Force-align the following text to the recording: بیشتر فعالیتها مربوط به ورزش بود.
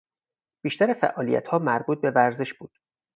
بیشتر 0.63 0.93
فعالیتها 0.93 1.59
مربوط 1.59 2.01
به 2.01 2.11
ورزش 2.11 2.53
بود. 2.53 2.71